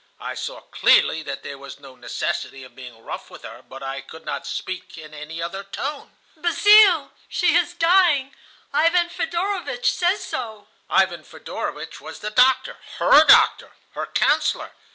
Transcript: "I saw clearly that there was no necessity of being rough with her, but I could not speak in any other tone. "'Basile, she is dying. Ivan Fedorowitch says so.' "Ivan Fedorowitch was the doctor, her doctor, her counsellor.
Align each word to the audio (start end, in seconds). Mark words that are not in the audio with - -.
"I 0.19 0.33
saw 0.33 0.61
clearly 0.61 1.21
that 1.21 1.43
there 1.43 1.59
was 1.59 1.79
no 1.79 1.95
necessity 1.95 2.63
of 2.63 2.75
being 2.75 3.05
rough 3.05 3.29
with 3.29 3.43
her, 3.43 3.61
but 3.61 3.83
I 3.83 4.01
could 4.01 4.25
not 4.25 4.47
speak 4.47 4.97
in 4.97 5.13
any 5.13 5.43
other 5.43 5.63
tone. 5.63 6.13
"'Basile, 6.37 7.11
she 7.29 7.55
is 7.55 7.75
dying. 7.75 8.33
Ivan 8.73 9.09
Fedorowitch 9.09 9.91
says 9.91 10.23
so.' 10.23 10.69
"Ivan 10.89 11.23
Fedorowitch 11.23 12.01
was 12.01 12.21
the 12.21 12.31
doctor, 12.31 12.77
her 12.97 13.23
doctor, 13.25 13.73
her 13.91 14.07
counsellor. 14.07 14.71